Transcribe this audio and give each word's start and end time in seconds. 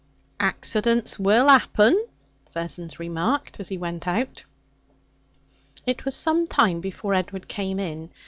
'Accidents 0.39 1.19
will 1.19 1.47
'appen,' 1.47 2.07
Vessons 2.55 2.99
remarked, 2.99 3.59
as 3.59 3.69
he 3.69 3.77
went 3.77 4.07
out. 4.07 4.45
It 5.85 6.05
was 6.05 6.15
some 6.15 6.47
time 6.47 6.79
before 6.81 7.13
Edward 7.13 7.47
came 7.47 7.79
in. 7.79 8.09